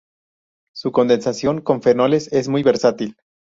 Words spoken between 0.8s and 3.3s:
condensación con fenoles es muy versátil.